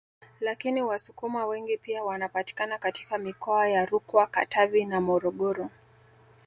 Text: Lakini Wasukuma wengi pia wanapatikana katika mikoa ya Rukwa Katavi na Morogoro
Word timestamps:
Lakini 0.39 0.81
Wasukuma 0.81 1.45
wengi 1.45 1.77
pia 1.77 2.03
wanapatikana 2.03 2.77
katika 2.77 3.17
mikoa 3.17 3.69
ya 3.69 3.85
Rukwa 3.85 4.27
Katavi 4.27 4.85
na 4.85 5.01
Morogoro 5.01 5.69